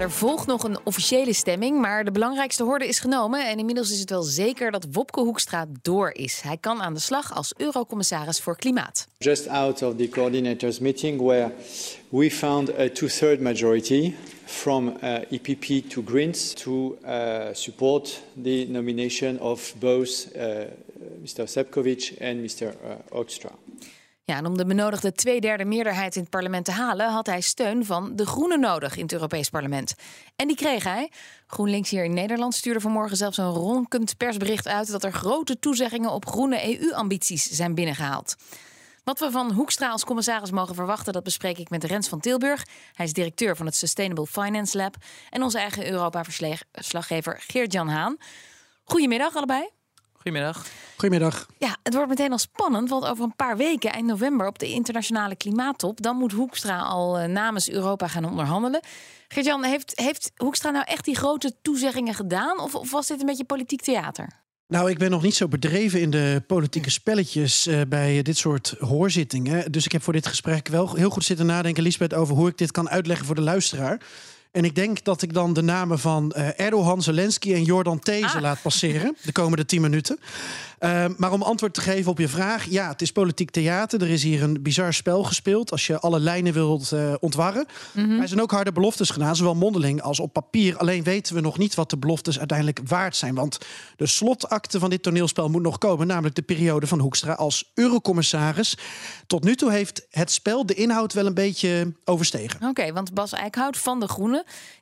Er 0.00 0.10
volgt 0.10 0.46
nog 0.46 0.62
een 0.62 0.78
officiële 0.84 1.32
stemming, 1.32 1.80
maar 1.80 2.04
de 2.04 2.10
belangrijkste 2.10 2.62
horde 2.62 2.86
is 2.86 2.98
genomen. 2.98 3.48
En 3.48 3.58
inmiddels 3.58 3.90
is 3.90 4.00
het 4.00 4.10
wel 4.10 4.22
zeker 4.22 4.70
dat 4.70 4.86
Wopke 4.92 5.20
Hoekstra 5.20 5.66
door 5.82 6.10
is. 6.12 6.40
Hij 6.40 6.56
kan 6.56 6.82
aan 6.82 6.94
de 6.94 7.00
slag 7.00 7.34
als 7.34 7.52
eurocommissaris 7.56 8.40
voor 8.40 8.56
klimaat. 8.56 9.08
Just 9.18 9.48
out 9.48 9.82
of 9.82 9.96
the 9.96 10.08
coordinators 10.08 10.78
meeting 10.78 11.20
where 11.20 11.52
we 12.08 12.30
found 12.30 12.78
a 12.78 12.88
two-third 12.88 13.40
majority 13.40 14.14
from 14.44 14.88
uh, 14.88 15.14
EPP 15.30 15.88
to 15.88 16.02
Greens 16.06 16.52
to 16.52 16.98
uh, 17.04 17.44
support 17.52 18.22
the 18.42 18.66
nomination 18.68 19.40
of 19.40 19.74
both 19.78 20.28
uh, 20.36 20.42
Mr. 21.22 21.46
Sepkovic 21.46 22.12
and 22.20 22.40
Mr. 22.40 22.74
Hoekstra. 23.12 23.50
Ja, 24.30 24.42
om 24.42 24.56
de 24.56 24.66
benodigde 24.66 25.12
tweederde 25.12 25.64
meerderheid 25.64 26.16
in 26.16 26.20
het 26.20 26.30
parlement 26.30 26.64
te 26.64 26.70
halen, 26.70 27.10
had 27.10 27.26
hij 27.26 27.40
steun 27.40 27.84
van 27.84 28.16
de 28.16 28.26
Groenen 28.26 28.60
nodig 28.60 28.96
in 28.96 29.02
het 29.02 29.12
Europees 29.12 29.48
Parlement. 29.48 29.94
En 30.36 30.46
die 30.46 30.56
kreeg 30.56 30.84
hij. 30.84 31.10
GroenLinks 31.46 31.90
hier 31.90 32.04
in 32.04 32.14
Nederland 32.14 32.54
stuurde 32.54 32.80
vanmorgen 32.80 33.16
zelfs 33.16 33.36
een 33.36 33.50
ronkend 33.50 34.16
persbericht 34.16 34.68
uit 34.68 34.90
dat 34.90 35.04
er 35.04 35.12
grote 35.12 35.58
toezeggingen 35.58 36.10
op 36.10 36.26
groene 36.26 36.80
EU-ambities 36.80 37.50
zijn 37.50 37.74
binnengehaald. 37.74 38.36
Wat 39.04 39.18
we 39.18 39.30
van 39.30 39.52
Hoekstra 39.52 39.90
als 39.90 40.04
commissaris 40.04 40.50
mogen 40.50 40.74
verwachten, 40.74 41.12
dat 41.12 41.24
bespreek 41.24 41.58
ik 41.58 41.70
met 41.70 41.84
Rens 41.84 42.08
van 42.08 42.20
Tilburg. 42.20 42.66
Hij 42.92 43.06
is 43.06 43.12
directeur 43.12 43.56
van 43.56 43.66
het 43.66 43.76
Sustainable 43.76 44.26
Finance 44.26 44.76
Lab. 44.76 44.96
En 45.30 45.42
onze 45.42 45.58
eigen 45.58 45.90
Europa-verslaggever 45.90 47.42
Geert-Jan 47.46 47.88
Haan. 47.88 48.16
Goedemiddag 48.84 49.34
allebei. 49.34 49.79
Goedemiddag. 50.22 50.66
Goedemiddag. 50.96 51.46
Ja, 51.58 51.76
het 51.82 51.94
wordt 51.94 52.08
meteen 52.08 52.32
al 52.32 52.38
spannend, 52.38 52.88
want 52.88 53.04
over 53.04 53.24
een 53.24 53.36
paar 53.36 53.56
weken, 53.56 53.92
eind 53.92 54.06
november, 54.06 54.46
op 54.46 54.58
de 54.58 54.68
internationale 54.68 55.36
klimaattop, 55.36 56.02
dan 56.02 56.16
moet 56.16 56.32
Hoekstra 56.32 56.78
al 56.78 57.18
eh, 57.18 57.28
namens 57.28 57.70
Europa 57.70 58.06
gaan 58.08 58.24
onderhandelen. 58.24 58.80
Geert-Jan, 59.28 59.64
heeft, 59.64 59.92
heeft 59.94 60.32
Hoekstra 60.36 60.70
nou 60.70 60.84
echt 60.88 61.04
die 61.04 61.16
grote 61.16 61.52
toezeggingen 61.62 62.14
gedaan, 62.14 62.60
of, 62.60 62.74
of 62.74 62.90
was 62.90 63.06
dit 63.06 63.20
een 63.20 63.26
beetje 63.26 63.44
politiek 63.44 63.80
theater? 63.80 64.28
Nou, 64.66 64.90
ik 64.90 64.98
ben 64.98 65.10
nog 65.10 65.22
niet 65.22 65.34
zo 65.34 65.48
bedreven 65.48 66.00
in 66.00 66.10
de 66.10 66.42
politieke 66.46 66.90
spelletjes 66.90 67.66
uh, 67.66 67.80
bij 67.88 68.22
dit 68.22 68.36
soort 68.36 68.74
hoorzittingen. 68.78 69.72
Dus 69.72 69.84
ik 69.84 69.92
heb 69.92 70.02
voor 70.02 70.12
dit 70.12 70.26
gesprek 70.26 70.68
wel 70.68 70.94
heel 70.94 71.10
goed 71.10 71.24
zitten 71.24 71.46
nadenken, 71.46 71.82
Lisbeth, 71.82 72.14
over 72.14 72.34
hoe 72.34 72.48
ik 72.48 72.58
dit 72.58 72.70
kan 72.70 72.88
uitleggen 72.88 73.26
voor 73.26 73.34
de 73.34 73.40
luisteraar. 73.40 74.00
En 74.50 74.64
ik 74.64 74.74
denk 74.74 75.04
dat 75.04 75.22
ik 75.22 75.32
dan 75.32 75.52
de 75.52 75.62
namen 75.62 75.98
van 75.98 76.32
uh, 76.36 76.60
Erdogan, 76.60 77.02
Zelensky 77.02 77.54
en 77.54 77.62
Jordan 77.62 77.98
These 77.98 78.36
Ah. 78.36 78.42
laat 78.42 78.62
passeren 78.62 79.16
de 79.22 79.32
komende 79.32 79.64
tien 79.64 79.80
minuten. 79.80 80.18
Uh, 80.80 81.04
maar 81.16 81.32
om 81.32 81.42
antwoord 81.42 81.74
te 81.74 81.80
geven 81.80 82.10
op 82.10 82.18
je 82.18 82.28
vraag, 82.28 82.64
ja, 82.64 82.88
het 82.88 83.02
is 83.02 83.12
politiek 83.12 83.50
theater. 83.50 84.02
Er 84.02 84.10
is 84.10 84.22
hier 84.22 84.42
een 84.42 84.62
bizar 84.62 84.94
spel 84.94 85.22
gespeeld 85.24 85.70
als 85.70 85.86
je 85.86 85.98
alle 85.98 86.20
lijnen 86.20 86.52
wilt 86.52 86.90
uh, 86.92 87.14
ontwarren. 87.20 87.66
Mhm. 87.92 88.20
Er 88.20 88.28
zijn 88.28 88.42
ook 88.42 88.50
harde 88.50 88.72
beloftes 88.72 89.10
gedaan, 89.10 89.36
zowel 89.36 89.54
mondeling 89.54 90.02
als 90.02 90.20
op 90.20 90.32
papier. 90.32 90.76
Alleen 90.76 91.02
weten 91.02 91.34
we 91.34 91.40
nog 91.40 91.58
niet 91.58 91.74
wat 91.74 91.90
de 91.90 91.98
beloftes 91.98 92.38
uiteindelijk 92.38 92.80
waard 92.84 93.16
zijn. 93.16 93.34
Want 93.34 93.58
de 93.96 94.06
slotakte 94.06 94.78
van 94.78 94.90
dit 94.90 95.02
toneelspel 95.02 95.48
moet 95.48 95.62
nog 95.62 95.78
komen, 95.78 96.06
namelijk 96.06 96.34
de 96.34 96.42
periode 96.42 96.86
van 96.86 96.98
Hoekstra 96.98 97.32
als 97.32 97.70
eurocommissaris. 97.74 98.76
Tot 99.26 99.44
nu 99.44 99.56
toe 99.56 99.70
heeft 99.70 100.06
het 100.10 100.30
spel 100.30 100.66
de 100.66 100.74
inhoud 100.74 101.12
wel 101.12 101.26
een 101.26 101.34
beetje 101.34 101.92
overstegen. 102.04 102.68
Oké, 102.68 102.92
want 102.92 103.14
Bas 103.14 103.32
Eickhout 103.32 103.76
van 103.76 104.00
de 104.00 104.08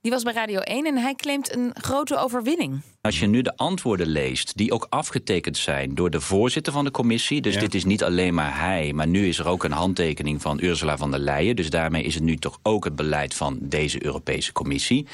Die 0.00 0.10
was 0.10 0.22
bij 0.22 0.32
Radio 0.32 0.60
1 0.60 0.86
en 0.86 0.96
hij 0.96 1.14
claimt 1.14 1.54
een 1.54 1.70
grote 1.80 2.16
overwinning. 2.18 2.80
Als 3.00 3.18
je 3.18 3.26
nu 3.26 3.42
de 3.42 3.56
antwoorden 3.56 4.06
leest, 4.06 4.56
die 4.56 4.72
ook 4.72 4.86
afgetekend 4.90 5.56
zijn 5.56 5.94
door 5.94 6.10
de 6.10 6.20
voorzitter 6.20 6.72
van 6.72 6.84
de 6.84 6.90
commissie. 6.90 7.40
Dus 7.40 7.54
Ja. 7.54 7.60
dit 7.60 7.74
is 7.74 7.84
niet 7.84 8.04
alleen 8.04 8.34
maar 8.34 8.60
hij, 8.60 8.92
maar 8.92 9.06
nu 9.06 9.28
is 9.28 9.38
er 9.38 9.46
ook 9.48 9.64
een 9.64 9.72
handtekening 9.72 10.42
van 10.42 10.58
Ursula 10.62 10.96
von 10.96 11.10
der 11.10 11.20
Leyen. 11.20 11.56
Dus 11.56 11.70
daarmee 11.70 12.02
is 12.02 12.14
het 12.14 12.22
nu 12.22 12.36
toch 12.36 12.58
ook 12.62 12.84
het 12.84 12.96
beleid 12.96 13.34
van 13.34 13.58
deze 13.60 14.04
Europese 14.04 14.52
commissie. 14.52 15.06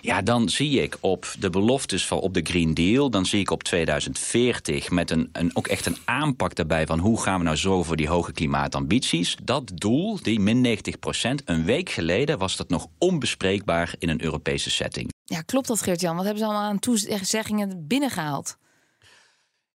Ja, 0.00 0.22
dan 0.22 0.48
zie 0.48 0.82
ik 0.82 0.96
op 1.00 1.34
de 1.38 1.50
beloftes 1.50 2.06
van 2.06 2.18
op 2.18 2.34
de 2.34 2.40
Green 2.42 2.74
Deal, 2.74 3.10
dan 3.10 3.26
zie 3.26 3.40
ik 3.40 3.50
op 3.50 3.62
2040 3.62 4.90
met 4.90 5.10
een, 5.10 5.28
een, 5.32 5.50
ook 5.54 5.66
echt 5.66 5.86
een 5.86 5.96
aanpak 6.04 6.54
daarbij 6.54 6.86
van 6.86 6.98
hoe 6.98 7.20
gaan 7.22 7.38
we 7.38 7.44
nou 7.44 7.56
zorgen 7.56 7.84
voor 7.84 7.96
die 7.96 8.08
hoge 8.08 8.32
klimaatambities. 8.32 9.36
Dat 9.42 9.70
doel, 9.74 10.18
die 10.22 10.40
min 10.40 10.60
90 10.60 10.98
procent, 10.98 11.42
een 11.44 11.64
week 11.64 11.90
geleden 11.90 12.38
was 12.38 12.56
dat 12.56 12.68
nog 12.68 12.86
onbespreekbaar 12.98 13.81
in 13.98 14.08
een 14.08 14.22
Europese 14.22 14.70
setting. 14.70 15.10
Ja, 15.24 15.40
klopt 15.40 15.66
dat 15.66 15.82
Geert-Jan? 15.82 16.16
Wat 16.16 16.24
hebben 16.24 16.42
ze 16.42 16.48
allemaal 16.48 16.68
aan 16.68 16.78
toezeggingen 16.78 17.86
binnengehaald? 17.86 18.56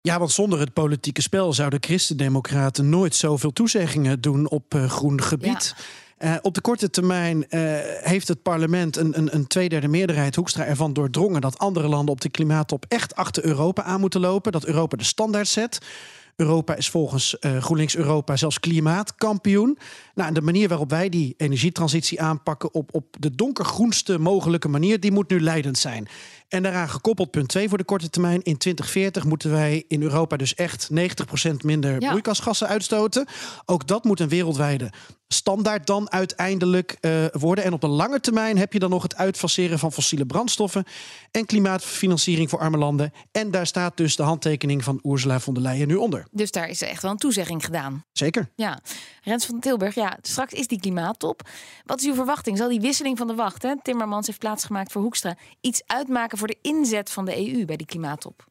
Ja, 0.01 0.19
want 0.19 0.31
zonder 0.31 0.59
het 0.59 0.73
politieke 0.73 1.23
spel 1.23 1.53
zouden 1.53 1.83
christendemocraten 1.83 2.89
nooit 2.89 3.15
zoveel 3.15 3.53
toezeggingen 3.53 4.21
doen 4.21 4.49
op 4.49 4.75
uh, 4.75 4.91
groen 4.91 5.23
gebied. 5.23 5.75
Uh, 6.19 6.35
op 6.43 6.55
de 6.55 6.61
korte 6.61 6.91
termijn 6.91 7.37
uh, 7.39 7.45
heeft 7.83 8.29
het 8.29 8.43
parlement 8.43 8.97
een, 8.97 9.19
een, 9.19 9.35
een 9.35 9.47
tweederde 9.47 9.89
meerderheid 9.89 10.35
Hoekstra 10.35 10.65
ervan 10.65 10.93
doordrongen 10.93 11.41
dat 11.41 11.59
andere 11.59 11.89
landen 11.89 12.15
op 12.15 12.21
de 12.21 12.29
klimaattop 12.29 12.85
echt 12.89 13.15
achter 13.15 13.45
Europa 13.45 13.83
aan 13.83 14.01
moeten 14.01 14.21
lopen. 14.21 14.53
Dat 14.53 14.65
Europa 14.65 14.97
de 14.97 15.05
standaard 15.05 15.49
zet. 15.49 15.79
Europa 16.37 16.75
is 16.75 16.89
volgens 16.89 17.37
uh, 17.41 17.63
GroenLinks 17.63 17.97
Europa 17.97 18.37
zelfs 18.37 18.61
klimaatkampioen. 18.61 19.79
Nou, 20.15 20.29
en 20.29 20.35
de 20.35 20.41
manier 20.41 20.69
waarop 20.69 20.91
wij 20.91 21.09
die 21.09 21.35
energietransitie 21.37 22.21
aanpakken 22.21 22.75
op, 22.75 22.95
op 22.95 23.17
de 23.19 23.35
donkergroenste 23.35 24.19
mogelijke 24.19 24.69
manier, 24.69 25.01
die 25.01 25.13
moet 25.13 25.31
nu 25.31 25.41
leidend 25.41 25.79
zijn. 25.79 26.09
En 26.49 26.63
daaraan 26.63 26.89
gekoppeld 26.89 27.31
punt 27.31 27.49
2 27.49 27.69
voor 27.69 27.79
de 27.79 27.85
korte 27.85 28.11
termijn. 28.11 28.43
In 28.43 28.57
2040 28.57 29.25
moeten 29.25 29.51
wij 29.51 29.85
in 29.89 30.03
Europa 30.03 30.37
dus 30.37 30.55
echt 30.55 30.89
90% 30.91 31.65
minder 31.65 32.01
Ja. 32.01 32.09
broeikasgassen 32.09 32.67
uitstoten. 32.69 33.27
Ook 33.65 33.87
dat 33.87 34.05
moet 34.05 34.21
een 34.21 34.29
wereldwijde 34.29 34.93
standaard 35.29 35.87
dan 35.87 36.11
uiteindelijk 36.13 36.97
uh, 37.01 37.25
worden. 37.33 37.65
En 37.65 37.73
op 37.73 37.81
de 37.81 37.87
lange 37.87 38.21
termijn 38.21 38.59
heb 38.59 38.73
je 38.73 38.79
dan 38.79 38.91
nog 38.91 39.03
het 39.03 39.17
uitfaseren 39.17 39.79
van 39.79 39.93
fossiele 39.93 40.27
brandstoffen 40.27 40.85
en 41.31 41.47
klimaatfinanciering 41.47 42.51
voor 42.51 42.59
arme 42.59 42.77
landen. 42.77 43.13
En 43.33 43.51
daar 43.51 43.67
staat 43.67 43.97
dus 43.97 44.17
de 44.17 44.23
handtekening 44.23 44.85
van 44.85 45.01
Ursula 45.03 45.41
von 45.41 45.55
der 45.55 45.63
Leyen 45.63 45.89
nu 45.89 45.95
onder. 45.95 46.27
Dus 46.31 46.51
daar 46.51 46.69
is 46.69 46.83
echt 46.83 47.03
wel 47.03 47.11
een 47.11 47.17
toezegging 47.17 47.65
gedaan. 47.65 48.05
Zeker. 48.13 48.51
Ja, 48.55 48.79
Rens 49.23 49.47
van 49.47 49.61
Tilburg, 49.61 49.95
ja, 49.95 50.19
straks 50.23 50.53
is 50.53 50.67
die 50.67 50.81
klimaattop. 50.81 51.49
Wat 51.85 52.01
is 52.01 52.07
uw 52.07 52.15
verwachting? 52.15 52.59
Zal 52.59 52.69
die 52.69 52.81
wisseling 52.81 53.19
van 53.19 53.27
de 53.27 53.35
wacht, 53.35 53.63
hè? 53.63 53.75
Timmermans 53.83 54.27
heeft 54.27 54.39
plaatsgemaakt 54.39 54.93
voor 54.93 55.03
Hoekstra, 55.03 55.37
iets 55.61 55.83
uitmaken 55.87 56.36
voor 56.37 56.47
de 56.47 56.59
inzet 56.63 57.11
van 57.11 57.25
de 57.25 57.53
EU 57.53 57.65
bij 57.65 57.77
die 57.77 57.87
klimaattop? 57.87 58.47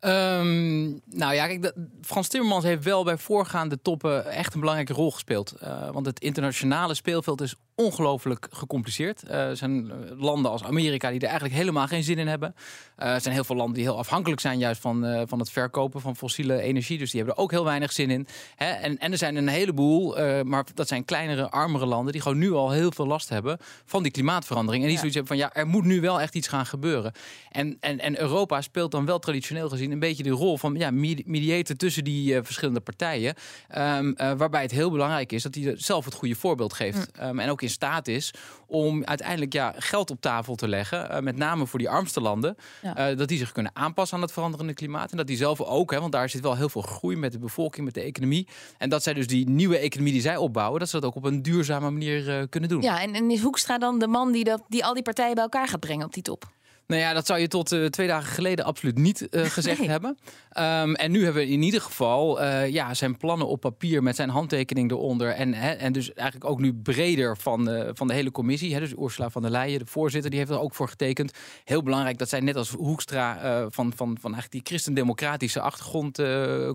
Um, 0.00 1.00
nou 1.04 1.34
ja, 1.34 1.46
kijk, 1.46 1.62
dat, 1.62 1.74
Frans 2.02 2.28
Timmermans 2.28 2.64
heeft 2.64 2.84
wel 2.84 3.04
bij 3.04 3.16
voorgaande 3.16 3.82
toppen 3.82 4.26
echt 4.26 4.54
een 4.54 4.60
belangrijke 4.60 4.92
rol 4.92 5.10
gespeeld. 5.10 5.54
Uh, 5.62 5.90
want 5.90 6.06
het 6.06 6.20
internationale 6.20 6.94
speelveld 6.94 7.40
is 7.40 7.54
ongelooflijk 7.74 8.48
gecompliceerd. 8.50 9.22
Uh, 9.24 9.48
er 9.48 9.56
zijn 9.56 9.92
landen 10.16 10.50
als 10.50 10.64
Amerika 10.64 11.10
die 11.10 11.20
er 11.20 11.26
eigenlijk 11.26 11.54
helemaal 11.54 11.86
geen 11.86 12.02
zin 12.02 12.18
in 12.18 12.26
hebben. 12.26 12.54
Uh, 12.98 13.14
er 13.14 13.20
zijn 13.20 13.34
heel 13.34 13.44
veel 13.44 13.56
landen 13.56 13.74
die 13.74 13.84
heel 13.84 13.98
afhankelijk 13.98 14.40
zijn 14.40 14.58
juist 14.58 14.80
van, 14.80 15.26
van 15.28 15.38
het 15.38 15.50
verkopen 15.50 16.00
van 16.00 16.16
fossiele 16.16 16.60
energie. 16.60 16.98
Dus 16.98 17.10
die 17.10 17.20
hebben 17.20 17.36
er 17.36 17.42
ook 17.42 17.50
heel 17.50 17.64
weinig 17.64 17.92
zin 17.92 18.10
in. 18.10 18.26
Hè? 18.56 18.70
En, 18.70 18.98
en 18.98 19.12
er 19.12 19.18
zijn 19.18 19.36
een 19.36 19.48
heleboel, 19.48 20.16
maar 20.44 20.64
dat 20.74 20.88
zijn 20.88 21.04
kleinere, 21.04 21.50
armere 21.50 21.86
landen... 21.86 22.12
die 22.12 22.22
gewoon 22.22 22.38
nu 22.38 22.52
al 22.52 22.70
heel 22.70 22.92
veel 22.92 23.06
last 23.06 23.28
hebben 23.28 23.58
van 23.84 24.02
die 24.02 24.12
klimaatverandering. 24.12 24.82
En 24.82 24.88
die 24.88 24.98
ja. 25.02 25.10
zoiets 25.10 25.16
hebben 25.16 25.38
van, 25.38 25.46
ja, 25.46 25.62
er 25.62 25.66
moet 25.66 25.84
nu 25.84 26.00
wel 26.00 26.20
echt 26.20 26.34
iets 26.34 26.48
gaan 26.48 26.66
gebeuren. 26.66 27.12
En, 27.50 27.76
en, 27.80 28.00
en 28.00 28.20
Europa 28.20 28.60
speelt 28.60 28.90
dan 28.90 29.04
wel 29.04 29.18
traditioneel 29.18 29.68
gezien 29.68 29.87
een 29.90 29.98
beetje 29.98 30.22
de 30.22 30.30
rol 30.30 30.58
van 30.58 30.74
ja, 30.74 30.90
mediator 30.90 31.76
tussen 31.76 32.04
die 32.04 32.34
uh, 32.34 32.40
verschillende 32.42 32.80
partijen. 32.80 33.34
Um, 33.76 34.14
uh, 34.16 34.32
waarbij 34.32 34.62
het 34.62 34.70
heel 34.70 34.90
belangrijk 34.90 35.32
is 35.32 35.42
dat 35.42 35.54
hij 35.54 35.74
zelf 35.76 36.04
het 36.04 36.14
goede 36.14 36.34
voorbeeld 36.34 36.72
geeft. 36.72 37.08
Mm. 37.20 37.28
Um, 37.28 37.38
en 37.38 37.50
ook 37.50 37.62
in 37.62 37.70
staat 37.70 38.08
is 38.08 38.34
om 38.66 39.04
uiteindelijk 39.04 39.52
ja, 39.52 39.74
geld 39.76 40.10
op 40.10 40.20
tafel 40.20 40.54
te 40.54 40.68
leggen. 40.68 41.08
Uh, 41.10 41.18
met 41.18 41.36
name 41.36 41.66
voor 41.66 41.78
die 41.78 41.88
armste 41.88 42.20
landen. 42.20 42.56
Ja. 42.82 43.14
dat 43.14 43.28
die 43.28 43.38
zich 43.38 43.52
kunnen 43.52 43.72
aanpassen 43.74 44.16
aan 44.16 44.22
het 44.22 44.32
veranderende 44.32 44.74
klimaat. 44.74 45.10
En 45.10 45.16
dat 45.16 45.26
die 45.26 45.36
zelf 45.36 45.60
ook, 45.60 45.90
hè, 45.90 46.00
want 46.00 46.12
daar 46.12 46.28
zit 46.28 46.42
wel 46.42 46.56
heel 46.56 46.68
veel 46.68 46.82
groei 46.82 47.16
met 47.16 47.32
de 47.32 47.38
bevolking, 47.38 47.84
met 47.84 47.94
de 47.94 48.02
economie. 48.02 48.48
En 48.78 48.88
dat 48.88 49.02
zij 49.02 49.14
dus 49.14 49.26
die 49.26 49.48
nieuwe 49.48 49.78
economie 49.78 50.12
die 50.12 50.22
zij 50.22 50.36
opbouwen, 50.36 50.80
dat 50.80 50.88
ze 50.88 51.00
dat 51.00 51.10
ook 51.10 51.16
op 51.16 51.24
een 51.24 51.42
duurzame 51.42 51.90
manier 51.90 52.48
kunnen 52.48 52.68
doen. 52.68 52.82
Ja, 52.82 53.02
en, 53.02 53.14
en 53.14 53.30
is 53.30 53.40
Hoekstra 53.40 53.78
dan 53.78 53.98
de 53.98 54.06
man 54.06 54.32
die, 54.32 54.44
dat, 54.44 54.62
die 54.68 54.84
al 54.84 54.94
die 54.94 55.02
partijen 55.02 55.34
bij 55.34 55.42
elkaar 55.42 55.68
gaat 55.68 55.80
brengen 55.80 56.06
op 56.06 56.14
die 56.14 56.22
top? 56.22 56.56
Nou 56.88 57.00
ja, 57.00 57.12
dat 57.12 57.26
zou 57.26 57.40
je 57.40 57.48
tot 57.48 57.72
uh, 57.72 57.86
twee 57.86 58.06
dagen 58.06 58.32
geleden 58.32 58.64
absoluut 58.64 58.98
niet 58.98 59.26
uh, 59.30 59.44
gezegd 59.58 59.78
nee. 59.78 59.88
hebben. 59.88 60.10
Um, 60.58 60.94
en 60.94 61.10
nu 61.10 61.24
hebben 61.24 61.42
we 61.42 61.48
in 61.48 61.62
ieder 61.62 61.80
geval 61.80 62.42
uh, 62.42 62.68
ja, 62.68 62.94
zijn 62.94 63.16
plannen 63.16 63.46
op 63.46 63.60
papier 63.60 64.02
met 64.02 64.16
zijn 64.16 64.28
handtekening 64.28 64.90
eronder. 64.90 65.30
En, 65.30 65.54
hè, 65.54 65.70
en 65.70 65.92
dus 65.92 66.12
eigenlijk 66.14 66.50
ook 66.50 66.60
nu 66.60 66.74
breder 66.74 67.36
van 67.36 67.64
de, 67.64 67.90
van 67.94 68.06
de 68.06 68.14
hele 68.14 68.30
commissie. 68.30 68.74
Hè, 68.74 68.80
dus 68.80 68.94
Ursula 69.00 69.30
van 69.30 69.42
der 69.42 69.50
Leyen, 69.50 69.78
de 69.78 69.86
voorzitter, 69.86 70.30
die 70.30 70.38
heeft 70.38 70.50
er 70.50 70.60
ook 70.60 70.74
voor 70.74 70.88
getekend. 70.88 71.32
Heel 71.64 71.82
belangrijk 71.82 72.18
dat 72.18 72.28
zij 72.28 72.40
net 72.40 72.56
als 72.56 72.70
Hoekstra 72.70 73.38
van, 73.70 73.92
van, 73.96 74.16
van 74.20 74.32
eigenlijk 74.32 74.50
die 74.52 74.60
christendemocratische 74.64 75.60
achtergrond 75.60 76.22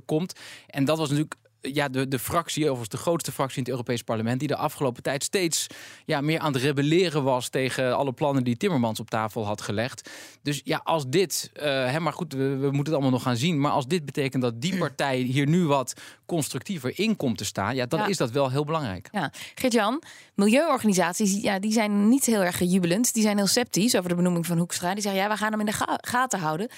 komt. 0.06 0.40
En 0.68 0.86
dat 0.86 0.98
was 0.98 1.10
natuurlijk 1.10 1.36
ja, 1.72 1.90
de, 1.90 2.08
de 2.08 2.20
fractie, 2.20 2.72
of 2.72 2.88
de 2.88 2.98
grootste 2.98 3.32
fractie 3.32 3.58
in 3.58 3.64
het 3.64 3.72
Europees 3.72 4.02
Parlement, 4.02 4.40
die 4.40 4.48
de 4.48 4.56
afgelopen 4.56 5.04
tijd 5.04 5.24
steeds 5.24 5.68
ja, 6.06 6.22
meer 6.22 6.40
aan 6.40 6.54
het 6.54 6.62
rebelleren 6.62 7.24
was 7.24 7.50
tegen 7.50 7.98
alle 7.98 8.12
plannen 8.12 8.44
die 8.44 8.58
Timmermans 8.58 9.00
op 9.00 9.10
tafel 9.10 9.46
had 9.46 9.62
gelegd. 9.62 10.10
Dus 10.42 10.62
ja, 10.64 10.82
als 10.84 11.08
dit, 11.08 11.52
uh, 11.56 11.64
hè, 11.64 12.00
maar 12.00 12.14
goed, 12.14 12.34
we, 12.34 12.38
we, 12.38 12.66
moeten 12.66 12.78
het 12.78 12.94
allemaal 12.94 13.12
nog 13.12 13.24
gaan 13.24 13.36
zien. 13.36 13.60
Maar 13.60 13.72
als 13.72 13.88
dit 13.88 14.06
betekent 14.06 14.42
dat 14.42 14.62
die 14.62 14.78
partij 14.86 15.18
hier 15.18 15.48
nu 15.48 15.66
wat 15.66 15.94
constructiever 16.26 17.00
in 17.00 17.16
komt 17.16 17.38
te 17.38 17.46
staan, 17.46 17.76
ja, 17.76 17.86
dan 17.86 18.00
ja. 18.00 18.08
is 18.08 18.18
dat 18.18 18.32
wel 18.32 18.50
heel 18.50 18.66
belangrijk. 18.66 19.08
Ja, 19.12 19.32
Gert-Jan, 19.56 20.02
milieuorganisaties 20.34 21.42
ja, 21.42 21.60
die 21.60 21.72
zijn 21.72 22.10
niet 22.10 22.26
heel 22.26 22.44
erg 22.44 22.60
jubelend. 22.60 23.14
Die 23.14 23.24
zijn 23.24 23.38
heel 23.38 23.48
sceptisch 23.48 23.96
over 23.96 24.10
de 24.10 24.16
benoeming 24.16 24.46
van 24.46 24.58
Hoekstra. 24.58 24.94
Die 24.94 25.04
zeggen 25.04 25.22
ja, 25.22 25.30
we 25.30 25.38
gaan 25.38 25.52
hem 25.52 25.60
in 25.60 25.66
de 25.66 25.72
ga 25.72 26.00
gaten 26.02 26.40
houden. 26.40 26.70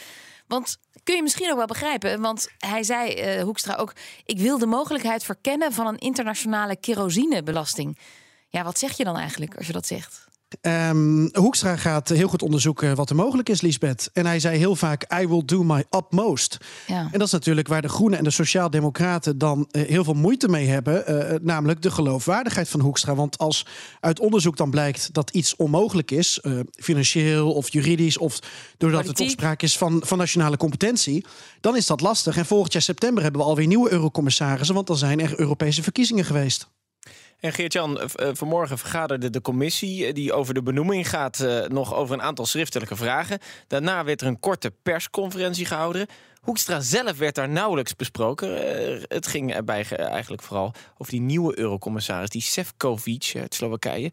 Want 0.48 0.78
kun 1.04 1.16
je 1.16 1.24
misschien 1.24 1.52
ook 1.52 1.58
wel 1.58 1.66
begrijpen, 1.66 2.22
want 2.22 2.48
hij 2.58 2.84
zei, 2.84 3.36
uh, 3.38 3.44
Hoekstra 3.44 3.76
ook... 3.76 3.94
ik 4.26 4.40
wil 4.40 4.58
de 4.58 4.66
mogelijkheid 4.66 5.24
verkennen 5.24 5.74
van 5.74 5.88
een 5.88 5.98
internationale 5.98 6.76
kerosinebelasting. 6.76 8.00
Ja, 8.50 8.64
wat 8.64 8.80
zeg 8.80 8.98
je 8.98 9.04
dan 9.04 9.18
eigenlijk 9.18 9.58
als 9.58 9.68
je 9.68 9.74
dat 9.74 9.88
zegt? 9.88 10.28
Um, 10.62 11.30
Hoekstra 11.34 11.76
gaat 11.76 12.10
heel 12.10 12.28
goed 12.28 12.42
onderzoeken 12.42 12.96
wat 12.96 13.10
er 13.10 13.16
mogelijk 13.16 13.50
is, 13.50 13.62
Lisbeth. 13.62 14.10
En 14.14 14.26
hij 14.26 14.40
zei 14.40 14.58
heel 14.58 14.76
vaak: 14.76 15.14
I 15.22 15.28
will 15.28 15.42
do 15.46 15.64
my 15.64 15.86
utmost. 15.90 16.58
Ja. 16.88 17.10
En 17.12 17.20
dat 17.20 17.28
is 17.28 17.32
natuurlijk 17.32 17.68
waar 17.68 17.82
de 17.82 17.90
Groenen 17.90 18.18
en 18.18 18.24
de 18.24 18.30
Sociaaldemocraten 18.30 19.38
dan 19.38 19.68
uh, 19.72 19.88
heel 19.88 20.04
veel 20.04 20.14
moeite 20.14 20.48
mee 20.48 20.68
hebben. 20.68 21.04
Uh, 21.08 21.40
namelijk 21.42 21.82
de 21.82 21.92
geloofwaardigheid 21.92 22.70
van 22.70 22.80
Hoekstra. 22.80 23.16
Want 23.16 23.38
als 23.38 23.66
uit 24.00 24.20
onderzoek 24.20 24.58
dan 24.58 24.70
blijkt 24.70 25.14
dat 25.14 25.30
iets 25.30 25.56
onmogelijk 25.56 26.12
is, 26.12 26.40
uh, 26.42 26.60
financieel 26.76 27.54
of 27.54 27.72
juridisch, 27.72 28.18
of 28.18 28.40
doordat 28.78 29.02
Politiek. 29.02 29.18
het 29.18 29.28
opspraak 29.28 29.62
is 29.62 29.78
van, 29.78 30.02
van 30.06 30.18
nationale 30.18 30.58
competentie, 30.58 31.26
dan 31.60 31.76
is 31.76 31.86
dat 31.86 32.02
lastig. 32.02 32.38
En 32.38 32.46
volgend 32.46 32.74
jaar 32.74 32.82
september 32.82 33.24
hebben 33.24 33.42
we 33.42 33.48
alweer 33.48 33.68
nieuwe 33.68 33.92
eurocommissarissen, 33.92 34.76
want 34.76 34.88
dan 34.88 34.98
zijn 34.98 35.20
er 35.20 35.40
Europese 35.40 35.84
verkiezingen 35.84 36.26
geweest. 36.26 36.68
Geert-Jan, 37.54 38.00
eh, 38.00 38.30
vanmorgen 38.34 38.78
vergaderde 38.78 39.30
de 39.30 39.42
commissie 39.42 40.14
die 40.14 40.34
over 40.34 40.54
de 40.54 40.64
benoeming 40.64 41.10
gaat 41.10 41.46
nog 41.68 41.94
over 41.94 42.16
een 42.16 42.22
aantal 42.22 42.46
schriftelijke 42.46 42.96
vragen. 42.96 43.40
Daarna 43.68 44.04
werd 44.04 44.22
er 44.22 44.28
een 44.28 44.40
korte 44.40 44.72
persconferentie 44.84 45.66
gehouden. 45.66 46.08
Hoekstra 46.42 46.80
zelf 46.80 47.18
werd 47.18 47.36
daar 47.36 47.50
nauwelijks 47.50 47.96
besproken. 47.96 48.50
Het 49.08 49.28
ging 49.28 49.54
erbij 49.54 49.86
eigenlijk 49.90 50.42
vooral 50.42 50.74
over 50.98 51.12
die 51.12 51.22
nieuwe 51.22 51.60
eurocommissaris, 51.60 52.30
die 52.30 52.42
Sefcovic 52.42 53.34
uit 53.36 53.54
Slowakije, 53.54 54.12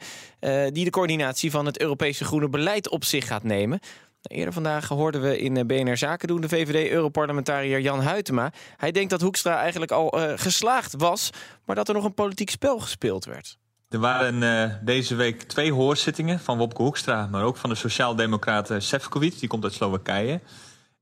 die 0.72 0.84
de 0.84 0.90
coördinatie 0.90 1.50
van 1.50 1.66
het 1.66 1.80
Europese 1.80 2.24
groene 2.24 2.48
beleid 2.48 2.88
op 2.88 3.04
zich 3.04 3.26
gaat 3.26 3.42
nemen. 3.42 3.80
Eerder 4.22 4.52
vandaag 4.52 4.88
hoorden 4.88 5.20
we 5.20 5.38
in 5.38 5.66
BNR 5.66 5.96
Zaken 5.96 6.28
doen 6.28 6.40
de 6.40 6.48
VVD-europarlementariër 6.48 7.80
Jan 7.80 8.00
Huytema. 8.00 8.52
Hij 8.76 8.92
denkt 8.92 9.10
dat 9.10 9.20
Hoekstra 9.20 9.58
eigenlijk 9.58 9.92
al 9.92 10.18
uh, 10.18 10.32
geslaagd 10.36 10.94
was, 10.96 11.30
maar 11.64 11.76
dat 11.76 11.88
er 11.88 11.94
nog 11.94 12.04
een 12.04 12.14
politiek 12.14 12.50
spel 12.50 12.78
gespeeld 12.78 13.24
werd. 13.24 13.58
Er 13.88 13.98
waren 13.98 14.42
uh, 14.42 14.74
deze 14.84 15.14
week 15.14 15.42
twee 15.42 15.72
hoorzittingen 15.72 16.40
van 16.40 16.58
Wopke 16.58 16.82
Hoekstra, 16.82 17.26
maar 17.26 17.44
ook 17.44 17.56
van 17.56 17.70
de 17.70 17.76
sociaaldemocraat 17.76 18.70
Sefcovic, 18.78 19.38
die 19.38 19.48
komt 19.48 19.64
uit 19.64 19.72
Slowakije. 19.72 20.40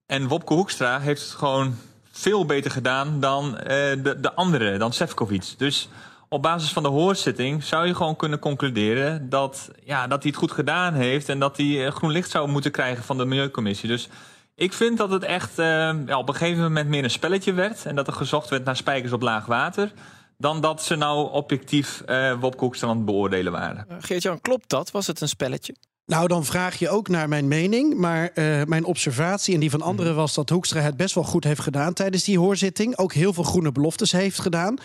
En 0.07 0.29
Wopke 0.29 0.55
Hoekstra 0.55 1.01
heeft 1.01 1.23
het 1.23 1.31
gewoon 1.31 1.77
veel 2.11 2.47
beter 2.47 2.71
gedaan 2.71 3.21
dan 3.21 3.53
de, 3.53 4.17
de 4.21 4.35
andere, 4.35 4.79
dan 4.79 4.93
Sefcovic. 4.93 5.55
Dus 5.57 5.89
op 6.33 6.43
basis 6.43 6.73
van 6.73 6.83
de 6.83 6.89
hoorzitting 6.89 7.65
zou 7.65 7.87
je 7.87 7.95
gewoon 7.95 8.17
kunnen 8.17 8.39
concluderen 8.39 9.29
dat, 9.29 9.71
ja, 9.85 10.07
dat 10.07 10.23
hij 10.23 10.31
het 10.31 10.41
goed 10.41 10.53
gedaan 10.53 10.95
heeft 10.95 11.29
en 11.29 11.39
dat 11.39 11.57
hij 11.57 11.87
eh, 11.87 11.93
groen 11.93 12.11
licht 12.11 12.31
zou 12.31 12.49
moeten 12.49 12.71
krijgen 12.71 13.05
van 13.05 13.19
de 13.19 13.25
Milieucommissie. 13.25 13.89
Dus 13.89 14.09
ik 14.55 14.73
vind 14.73 14.99
dat 14.99 15.11
het 15.11 15.23
echt 15.23 15.59
uh, 15.59 15.67
ja, 16.07 16.19
op 16.19 16.29
een 16.29 16.35
gegeven 16.35 16.63
moment 16.63 16.89
meer 16.89 17.05
een 17.05 17.11
spelletje 17.11 17.53
werd 17.53 17.87
en 17.87 17.95
dat 17.95 18.07
er 18.07 18.13
gezocht 18.13 18.49
werd 18.49 18.65
naar 18.65 18.77
spijkers 18.77 19.13
op 19.13 19.23
laag 19.23 19.47
water. 19.47 19.93
Dan 20.39 20.61
dat 20.61 20.83
ze 20.83 20.97
nou 20.97 21.33
objectief 21.33 22.03
uh, 22.07 22.33
Hoekstra 22.57 22.89
aan 22.89 22.97
het 22.97 23.05
beoordelen 23.05 23.53
waren. 23.53 23.87
Geert-Jan, 23.99 24.41
klopt 24.41 24.69
dat? 24.69 24.91
Was 24.91 25.07
het 25.07 25.21
een 25.21 25.29
spelletje? 25.29 25.75
Nou, 26.07 26.29
dan 26.29 26.45
vraag 26.45 26.79
je 26.79 26.89
ook 26.89 27.09
naar 27.09 27.29
mijn 27.29 27.49
mening. 27.49 27.95
Maar 27.97 28.31
uh, 28.35 28.63
mijn 28.65 28.85
observatie 28.85 29.55
en 29.55 29.61
die 29.61 29.71
van 29.71 29.83
anderen 29.83 30.15
was 30.15 30.35
dat 30.35 30.49
Hoekstra 30.49 30.81
het 30.81 30.97
best 30.97 31.15
wel 31.15 31.25
goed 31.25 31.45
heeft 31.45 31.61
gedaan 31.61 31.93
tijdens 31.93 32.25
die 32.25 32.39
hoorzitting. 32.39 32.99
Ook 32.99 33.13
heel 33.13 33.33
veel 33.33 33.45
groene 33.45 33.73
beloftes 33.73 34.13
heeft 34.13 34.41
gedaan. 34.41 34.79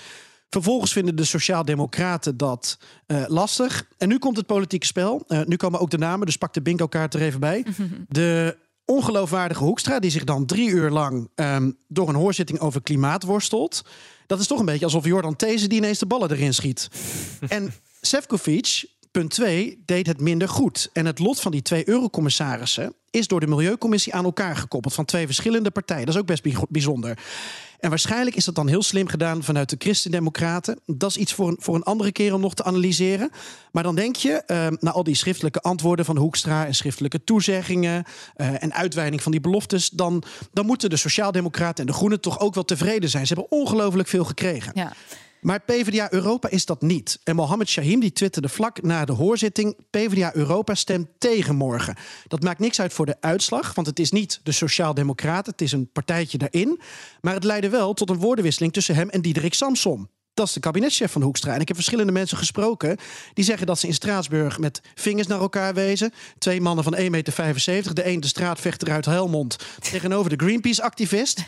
Vervolgens 0.49 0.93
vinden 0.93 1.15
de 1.15 1.23
Sociaaldemocraten 1.23 2.37
dat 2.37 2.77
uh, 3.07 3.23
lastig. 3.27 3.87
En 3.97 4.07
nu 4.07 4.17
komt 4.17 4.37
het 4.37 4.45
politieke 4.45 4.85
spel. 4.85 5.23
Uh, 5.27 5.41
nu 5.43 5.55
komen 5.55 5.79
ook 5.79 5.89
de 5.89 5.97
namen, 5.97 6.25
dus 6.25 6.37
pak 6.37 6.53
de 6.53 6.61
bingo-kaart 6.61 7.13
er 7.13 7.21
even 7.21 7.39
bij. 7.39 7.65
De 8.09 8.57
ongeloofwaardige 8.85 9.63
Hoekstra, 9.63 9.99
die 9.99 10.11
zich 10.11 10.23
dan 10.23 10.45
drie 10.45 10.69
uur 10.69 10.89
lang 10.89 11.29
um, 11.35 11.77
door 11.87 12.09
een 12.09 12.15
hoorzitting 12.15 12.59
over 12.59 12.81
klimaat 12.81 13.23
worstelt. 13.23 13.81
Dat 14.27 14.39
is 14.39 14.47
toch 14.47 14.59
een 14.59 14.65
beetje 14.65 14.85
alsof 14.85 15.05
Jordan 15.05 15.35
These 15.35 15.67
die 15.67 15.77
ineens 15.77 15.99
de 15.99 16.05
ballen 16.05 16.31
erin 16.31 16.53
schiet. 16.53 16.89
en 17.47 17.73
Sefcovic, 18.01 18.85
punt 19.19 19.29
2, 19.29 19.83
deed 19.85 20.07
het 20.07 20.19
minder 20.19 20.49
goed. 20.49 20.89
En 20.93 21.05
het 21.05 21.19
lot 21.19 21.39
van 21.39 21.51
die 21.51 21.61
twee 21.61 21.89
eurocommissarissen 21.89 22.93
is 23.11 23.27
door 23.27 23.39
de 23.39 23.47
Milieucommissie 23.47 24.13
aan 24.13 24.23
elkaar 24.25 24.55
gekoppeld 24.55 24.93
van 24.93 25.05
twee 25.05 25.25
verschillende 25.25 25.71
partijen. 25.71 26.05
Dat 26.05 26.15
is 26.15 26.21
ook 26.21 26.27
best 26.27 26.69
bijzonder. 26.69 27.17
En 27.79 27.89
waarschijnlijk 27.89 28.35
is 28.35 28.45
dat 28.45 28.55
dan 28.55 28.67
heel 28.67 28.83
slim 28.83 29.07
gedaan 29.07 29.43
vanuit 29.43 29.69
de 29.69 29.75
Christendemocraten. 29.79 30.79
Dat 30.85 31.09
is 31.09 31.17
iets 31.17 31.33
voor 31.33 31.47
een, 31.47 31.57
voor 31.59 31.75
een 31.75 31.83
andere 31.83 32.11
keer 32.11 32.33
om 32.33 32.41
nog 32.41 32.53
te 32.53 32.63
analyseren. 32.63 33.29
Maar 33.71 33.83
dan 33.83 33.95
denk 33.95 34.15
je, 34.15 34.43
uh, 34.47 34.67
na 34.79 34.91
al 34.91 35.03
die 35.03 35.15
schriftelijke 35.15 35.61
antwoorden 35.61 36.05
van 36.05 36.17
Hoekstra 36.17 36.65
en 36.65 36.75
schriftelijke 36.75 37.23
toezeggingen 37.23 38.03
uh, 38.37 38.63
en 38.63 38.73
uitweiding 38.73 39.21
van 39.23 39.31
die 39.31 39.41
beloftes, 39.41 39.89
dan, 39.89 40.23
dan 40.53 40.65
moeten 40.65 40.89
de 40.89 40.97
Sociaaldemocraten 40.97 41.85
en 41.85 41.91
de 41.91 41.97
Groenen 41.97 42.21
toch 42.21 42.39
ook 42.39 42.53
wel 42.53 42.65
tevreden 42.65 43.09
zijn. 43.09 43.27
Ze 43.27 43.33
hebben 43.33 43.59
ongelooflijk 43.59 44.07
veel 44.07 44.25
gekregen. 44.25 44.71
Ja. 44.75 44.93
Maar 45.45 45.59
PvdA 45.59 46.11
Europa 46.11 46.49
is 46.49 46.65
dat 46.65 46.81
niet. 46.81 47.19
En 47.23 47.35
Mohammed 47.35 47.69
Shahim 47.69 47.99
die 47.99 48.13
twitterde 48.13 48.49
vlak 48.49 48.81
na 48.81 49.05
de 49.05 49.11
hoorzitting... 49.11 49.75
PvdA 49.89 50.35
Europa 50.35 50.75
stemt 50.75 51.07
tegen 51.17 51.55
morgen. 51.55 51.95
Dat 52.27 52.43
maakt 52.43 52.59
niks 52.59 52.81
uit 52.81 52.93
voor 52.93 53.05
de 53.05 53.15
uitslag, 53.19 53.73
want 53.73 53.87
het 53.87 53.99
is 53.99 54.11
niet 54.11 54.39
de 54.43 54.51
Sociaaldemocraten... 54.51 55.51
het 55.51 55.61
is 55.61 55.71
een 55.71 55.91
partijtje 55.91 56.37
daarin. 56.37 56.79
Maar 57.21 57.33
het 57.33 57.43
leidde 57.43 57.69
wel 57.69 57.93
tot 57.93 58.09
een 58.09 58.17
woordenwisseling 58.17 58.73
tussen 58.73 58.95
hem 58.95 59.09
en 59.09 59.21
Diederik 59.21 59.53
Samsom. 59.53 60.09
Dat 60.33 60.47
is 60.47 60.53
de 60.53 60.59
kabinetchef 60.59 61.11
van 61.11 61.21
Hoekstra. 61.21 61.53
En 61.53 61.61
ik 61.61 61.67
heb 61.67 61.77
verschillende 61.77 62.11
mensen 62.11 62.37
gesproken 62.37 62.97
die 63.33 63.45
zeggen 63.45 63.67
dat 63.67 63.79
ze 63.79 63.87
in 63.87 63.93
Straatsburg 63.93 64.59
met 64.59 64.81
vingers 64.95 65.27
naar 65.27 65.39
elkaar 65.39 65.73
wezen. 65.73 66.13
Twee 66.37 66.61
mannen 66.61 66.83
van 66.83 66.95
1,75 66.95 67.05
meter. 67.09 67.93
De 67.93 68.07
een 68.07 68.19
de 68.19 68.27
straatvechter 68.27 68.91
uit 68.91 69.05
Helmond 69.05 69.57
tegenover 69.79 70.37
de 70.37 70.45
Greenpeace-activist. 70.45 71.45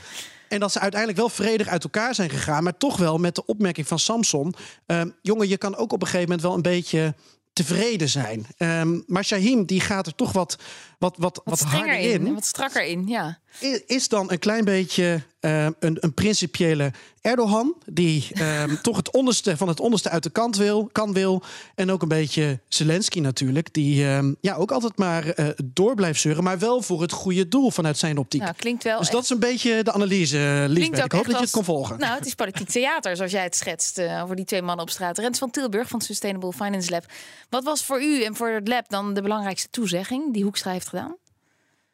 En 0.49 0.59
dat 0.59 0.71
ze 0.71 0.79
uiteindelijk 0.79 1.19
wel 1.19 1.29
vredig 1.29 1.67
uit 1.67 1.83
elkaar 1.83 2.15
zijn 2.15 2.29
gegaan. 2.29 2.63
Maar 2.63 2.77
toch 2.77 2.97
wel 2.97 3.17
met 3.17 3.35
de 3.35 3.45
opmerking 3.45 3.87
van 3.87 3.99
Samson. 3.99 4.55
Uh, 4.87 5.01
jongen, 5.21 5.47
je 5.47 5.57
kan 5.57 5.75
ook 5.75 5.91
op 5.91 6.01
een 6.01 6.07
gegeven 6.07 6.29
moment 6.29 6.41
wel 6.41 6.53
een 6.53 6.61
beetje 6.61 7.15
tevreden 7.53 8.09
zijn. 8.09 8.47
Um, 8.57 9.03
maar 9.07 9.23
Shahim 9.23 9.65
die 9.65 9.81
gaat 9.81 10.07
er 10.07 10.15
toch 10.15 10.31
wat, 10.31 10.57
wat, 10.99 11.15
wat, 11.17 11.41
wat, 11.45 11.59
wat 11.59 11.69
harder 11.69 11.99
in, 11.99 12.25
in. 12.27 12.33
Wat 12.33 12.45
strakker 12.45 12.85
in, 12.85 13.07
ja. 13.07 13.39
Is 13.85 14.07
dan 14.07 14.31
een 14.31 14.39
klein 14.39 14.65
beetje 14.65 15.21
uh, 15.41 15.65
een, 15.79 15.97
een 15.99 16.13
principiële 16.13 16.91
Erdogan... 17.21 17.75
die 17.85 18.27
uh, 18.33 18.63
toch 18.81 18.97
het 18.97 19.11
onderste 19.11 19.57
van 19.57 19.67
het 19.67 19.79
onderste 19.79 20.09
uit 20.09 20.23
de 20.23 20.29
kant 20.29 20.57
wil, 20.57 20.89
kan 20.91 21.13
wil. 21.13 21.43
En 21.75 21.91
ook 21.91 22.01
een 22.01 22.07
beetje 22.07 22.59
Zelensky 22.67 23.19
natuurlijk... 23.19 23.73
die 23.73 24.03
uh, 24.03 24.19
ja, 24.41 24.55
ook 24.55 24.71
altijd 24.71 24.97
maar 24.97 25.39
uh, 25.39 25.47
door 25.63 25.95
blijft 25.95 26.21
zeuren... 26.21 26.43
maar 26.43 26.59
wel 26.59 26.81
voor 26.81 27.01
het 27.01 27.11
goede 27.11 27.47
doel 27.47 27.71
vanuit 27.71 27.97
zijn 27.97 28.17
optiek. 28.17 28.41
Nou, 28.41 28.53
klinkt 28.55 28.83
wel 28.83 28.97
dus 28.97 29.07
echt... 29.07 29.15
dat 29.15 29.23
is 29.23 29.29
een 29.29 29.39
beetje 29.39 29.83
de 29.83 29.91
analyse, 29.91 30.65
Liesbeth. 30.67 31.05
Ik 31.05 31.11
hoop 31.11 31.25
dat 31.25 31.35
je 31.35 31.41
het 31.41 31.51
kon 31.51 31.63
volgen. 31.63 31.99
Nou, 31.99 32.17
het 32.17 32.25
is 32.25 32.33
politiek 32.33 32.69
theater, 32.69 33.15
zoals 33.15 33.31
jij 33.31 33.43
het 33.43 33.55
schetst... 33.55 33.99
Uh, 33.99 34.23
over 34.23 34.35
die 34.35 34.45
twee 34.45 34.61
mannen 34.61 34.85
op 34.85 34.91
straat. 34.91 35.17
Rens 35.17 35.39
van 35.39 35.49
Tilburg 35.51 35.87
van 35.87 36.01
Sustainable 36.01 36.53
Finance 36.53 36.91
Lab. 36.91 37.05
Wat 37.49 37.63
was 37.63 37.83
voor 37.83 38.01
u 38.01 38.23
en 38.23 38.35
voor 38.35 38.49
het 38.49 38.67
lab 38.67 38.89
dan 38.89 39.13
de 39.13 39.21
belangrijkste 39.21 39.67
toezegging... 39.69 40.33
die 40.33 40.43
Hoekstra 40.43 40.71
heeft 40.71 40.87
gedaan? 40.87 41.15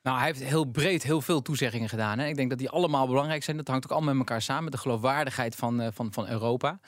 Nou, 0.03 0.17
hij 0.17 0.27
heeft 0.27 0.43
heel 0.43 0.63
breed 0.65 1.03
heel 1.03 1.21
veel 1.21 1.41
toezeggingen 1.41 1.89
gedaan. 1.89 2.19
Hè. 2.19 2.27
Ik 2.27 2.35
denk 2.35 2.49
dat 2.49 2.59
die 2.59 2.69
allemaal 2.69 3.07
belangrijk 3.07 3.43
zijn. 3.43 3.57
Dat 3.57 3.67
hangt 3.67 3.85
ook 3.85 3.91
allemaal 3.91 4.13
met 4.13 4.27
elkaar 4.27 4.41
samen. 4.41 4.71
De 4.71 4.77
geloofwaardigheid 4.77 5.55
van, 5.55 5.81
uh, 5.81 5.87
van, 5.91 6.13
van 6.13 6.29
Europa. 6.29 6.79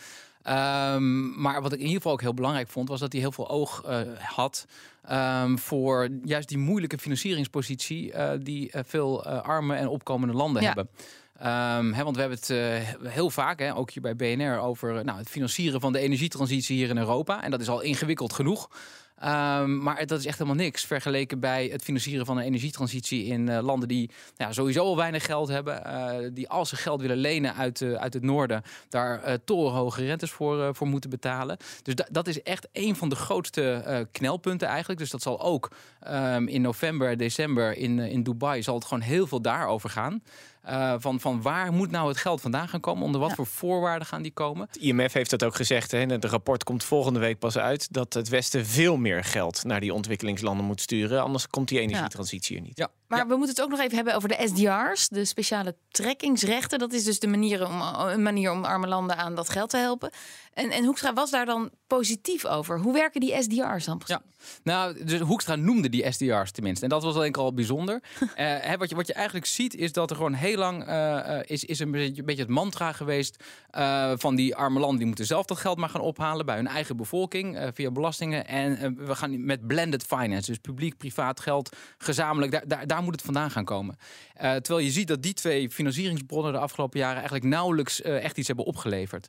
Um, 0.94 1.42
maar 1.42 1.62
wat 1.62 1.72
ik 1.72 1.80
in 1.80 1.86
ieder 1.86 1.98
geval 1.98 2.12
ook 2.12 2.22
heel 2.22 2.34
belangrijk 2.34 2.68
vond, 2.68 2.90
was 2.90 3.00
dat 3.00 3.12
hij 3.12 3.22
heel 3.22 3.32
veel 3.32 3.50
oog 3.50 3.84
uh, 3.88 4.00
had 4.18 4.66
um, 5.12 5.60
voor 5.60 6.10
juist 6.24 6.48
die 6.48 6.58
moeilijke 6.58 6.98
financieringspositie 6.98 8.14
uh, 8.14 8.32
die 8.40 8.72
veel 8.74 9.26
arme 9.26 9.76
en 9.76 9.88
opkomende 9.88 10.34
landen 10.34 10.62
ja. 10.62 10.68
hebben. 10.68 10.90
Um, 11.38 11.94
hè, 11.94 12.04
want 12.04 12.16
we 12.16 12.22
hebben 12.22 12.40
het 12.40 12.50
uh, 12.50 13.10
heel 13.12 13.30
vaak, 13.30 13.60
hè, 13.60 13.76
ook 13.76 13.92
hier 13.92 14.02
bij 14.02 14.16
BNR, 14.16 14.60
over 14.60 15.06
nou, 15.06 15.18
het 15.18 15.30
financieren 15.30 15.82
van 15.82 15.94
de 15.94 16.00
energietransitie 16.00 16.76
hier 16.76 16.90
in 16.90 16.98
Europa. 16.98 17.44
En 17.44 17.52
dat 17.52 17.62
is 17.62 17.70
al 17.70 17.82
ingewikkeld 17.82 18.34
genoeg. 18.34 18.70
Ehm, 19.16 19.78
maar 19.78 20.06
dat 20.06 20.20
is 20.20 20.26
echt 20.26 20.38
helemaal 20.38 20.64
niks 20.64 20.86
vergeleken 20.86 21.40
bij 21.40 21.68
het 21.72 21.84
financieren 21.84 22.26
van 22.26 22.38
een 22.38 22.44
energietransitie 22.44 23.26
in 23.26 23.48
uh, 23.48 23.60
landen 23.62 23.88
die 23.88 24.10
ja, 24.36 24.52
sowieso 24.52 24.84
al 24.84 24.96
weinig 24.96 25.26
geld 25.26 25.48
hebben. 25.48 25.82
Uh, 25.86 26.30
die 26.34 26.50
als 26.50 26.70
ze 26.70 26.76
geld 26.76 27.02
willen 27.02 27.18
lenen 27.18 27.56
uit, 27.56 27.82
uh, 27.82 27.94
uit 27.94 28.14
het 28.14 28.24
noorden, 28.24 28.62
daar 28.90 29.44
torenhoge 29.44 30.06
rentes 30.06 30.32
voor, 30.32 30.76
voor 30.76 30.88
moeten 30.88 31.10
betalen. 31.10 31.58
Dus 31.82 31.94
dat 32.12 32.28
is 32.28 32.42
echt 32.42 32.68
een 32.72 32.96
van 32.96 33.10
de 33.10 33.16
grootste 33.16 34.08
knelpunten 34.12 34.68
eigenlijk. 34.68 35.00
Dus 35.00 35.10
dat 35.10 35.22
zal 35.22 35.42
ook 35.42 35.72
um, 36.08 36.48
in 36.48 36.62
november, 36.62 37.18
december 37.18 37.78
in, 37.78 38.00
in 38.00 38.24
Dubai 38.24 38.64
zal 38.64 38.76
het 38.76 38.86
gewoon 38.86 39.04
heel 39.04 39.28
veel 39.28 39.42
daarover 39.42 39.90
gaan. 39.90 40.22
Uh, 40.70 40.94
van, 40.98 41.20
van 41.20 41.42
waar 41.42 41.74
moet 41.74 41.92
nou 41.92 42.08
het 42.08 42.18
geld 42.18 42.42
vandaan 42.42 42.68
gaan 42.68 42.80
komen? 42.80 43.04
Onder 43.04 43.22
wat 43.22 43.34
voor 43.34 43.48
voorwaarden 43.48 44.08
gaan 44.08 44.22
die 44.22 44.32
komen? 44.32 44.68
Het 44.72 44.82
IMF 44.82 45.14
heeft 45.14 45.30
dat 45.30 45.44
ook 45.44 45.56
gezegd. 45.56 45.92
Hè? 45.92 46.00
Het 46.00 46.26
rapport 46.26 46.64
komt 46.64 46.84
volgende 46.84 47.20
week 47.20 47.40
pas 47.40 47.58
uit. 47.58 47.94
Dat 47.94 48.14
het 48.14 48.30
Westen 48.30 48.66
veel 48.66 48.98
meer 48.98 49.24
geld 49.24 49.64
naar 49.64 49.80
die 49.80 49.94
ontwikkelingslanden 49.94 50.66
moet 50.66 50.82
sturen. 50.82 51.22
Anders 51.22 51.48
komt 51.48 51.68
die 51.68 51.80
energietransitie 51.80 52.56
er 52.56 52.62
niet. 52.62 52.78
Ja. 52.78 52.90
Maar 53.08 53.28
we 53.28 53.36
moeten 53.36 53.56
het 53.56 53.62
ook 53.62 53.70
nog 53.70 53.80
even 53.80 53.96
hebben 53.96 54.16
over 54.16 54.30
de 54.30 54.48
SDR's, 54.48 55.08
de 55.08 55.26
speciale 55.26 55.76
trekkingsrechten. 55.90 56.80
Dat 56.80 56.94
is 56.94 57.04
dus 57.04 57.20
de 57.20 57.28
manier 57.28 57.68
om, 57.68 57.82
een 57.82 58.24
manier 58.24 58.52
om 58.52 58.64
arme 58.64 58.88
landen 58.88 59.18
aan 59.18 59.36
dat 59.36 59.50
geld 59.50 59.70
te 59.70 59.78
helpen. 59.78 60.12
En, 60.54 60.72
en 60.72 60.86
Hoekstra 60.86 61.14
was 61.14 61.32
daar 61.32 61.46
dan 61.46 61.72
positief 61.88 62.46
over. 62.46 62.80
Hoe 62.80 62.94
werken 62.94 63.20
die 63.20 63.42
SDR's 63.42 63.86
dan 63.86 64.02
Ja, 64.06 64.22
nou, 64.64 65.04
dus 65.06 65.20
Hoekstra 65.20 65.56
noemde 65.56 65.90
die 65.90 66.12
SDR's 66.12 66.52
tenminste. 66.52 66.84
En 66.84 66.90
dat 66.90 67.04
was 67.04 67.14
denk 67.14 67.26
ik 67.26 67.38
al 67.38 67.54
bijzonder. 67.54 68.04
uh, 68.38 68.74
wat, 68.74 68.90
je, 68.90 68.96
wat 68.96 69.08
je 69.08 69.14
eigenlijk 69.14 69.46
ziet 69.46 69.76
is 69.76 69.92
dat 69.92 70.10
er 70.10 70.16
gewoon 70.16 70.34
heel 70.34 70.58
lang 70.58 70.90
uh, 70.90 71.40
is, 71.46 71.64
is 71.64 71.80
een, 71.80 71.92
beetje, 71.92 72.20
een 72.20 72.26
beetje 72.26 72.42
het 72.42 72.52
mantra 72.52 72.92
geweest 72.92 73.44
uh, 73.72 74.12
van 74.16 74.36
die 74.36 74.56
arme 74.56 74.80
landen. 74.80 74.98
Die 74.98 75.08
moeten 75.08 75.26
zelf 75.26 75.46
dat 75.46 75.58
geld 75.58 75.78
maar 75.78 75.90
gaan 75.90 76.02
ophalen 76.02 76.46
bij 76.46 76.56
hun 76.56 76.68
eigen 76.68 76.98
bevolking 76.98 77.70
via 77.74 77.92
belastingen. 77.92 78.48
En 78.48 78.96
we 79.06 79.16
gaan 79.16 79.46
met 79.46 79.68
blended 79.68 80.04
finance, 80.04 80.50
dus 80.52 80.58
publiek, 80.58 80.98
privaat 80.98 81.40
geld, 81.40 81.76
gezamenlijk. 81.98 82.70
Daar, 82.70 82.88
daar, 82.88 82.95
daar 82.96 83.04
moet 83.04 83.14
het 83.16 83.26
vandaan 83.26 83.52
gaan 83.52 83.66
komen. 83.66 83.98
terwijl 84.38 84.80
je 84.80 84.92
ziet 84.92 85.08
dat 85.08 85.24
die 85.24 85.34
twee 85.34 85.70
financieringsbronnen 85.70 86.52
de 86.54 86.60
afgelopen 86.60 87.00
jaren 87.00 87.16
eigenlijk 87.16 87.46
nauwelijks 87.46 88.02
echt 88.02 88.38
iets 88.38 88.48
hebben 88.48 88.66
opgeleverd. 88.66 89.28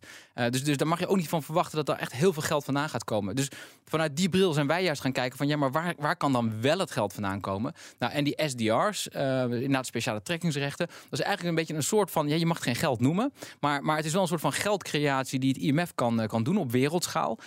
dus, 0.50 0.64
dus 0.64 0.76
daar 0.76 0.88
mag 0.88 0.99
je 0.99 1.06
ook 1.06 1.16
niet 1.16 1.28
van 1.28 1.42
verwachten 1.42 1.85
dat 1.85 1.88
er 1.88 2.00
echt 2.00 2.12
heel 2.12 2.32
veel 2.32 2.42
geld 2.42 2.64
vandaan 2.64 2.88
gaat 2.88 3.04
komen. 3.04 3.37
Dus 3.37 3.49
vanuit 3.85 4.16
die 4.16 4.28
bril 4.28 4.52
zijn 4.52 4.66
wij 4.66 4.82
juist 4.82 5.00
gaan 5.00 5.12
kijken 5.12 5.38
van 5.38 5.46
ja, 5.46 5.56
maar 5.56 5.70
waar, 5.70 5.94
waar 5.99 6.16
kan 6.16 6.32
dan 6.32 6.61
wel 6.61 6.78
het 6.78 6.90
geld 6.90 7.12
vandaan 7.12 7.40
komen? 7.40 7.75
Nou, 7.99 8.12
en 8.12 8.25
die 8.25 8.42
SDR's, 8.46 9.06
inderdaad 9.06 9.87
speciale 9.87 10.23
trekkingsrechten, 10.23 10.87
dat 10.87 11.18
is 11.18 11.20
eigenlijk 11.20 11.49
een 11.49 11.64
beetje 11.64 11.75
een 11.75 11.82
soort 11.82 12.11
van, 12.11 12.28
ja, 12.28 12.35
je 12.35 12.46
mag 12.46 12.56
het 12.56 12.66
geen 12.66 12.76
geld 12.76 13.00
noemen, 13.00 13.32
maar, 13.61 13.82
maar 13.82 13.96
het 13.96 14.04
is 14.04 14.12
wel 14.12 14.23
een 14.23 14.28
soort 14.28 14.40
van 14.40 14.52
geldcreatie 14.52 15.38
die 15.38 15.49
het 15.49 15.58
IMF 15.58 15.94
kan, 15.94 16.26
kan 16.26 16.42
doen 16.42 16.56
op 16.56 16.70
wereldschaal. 16.70 17.38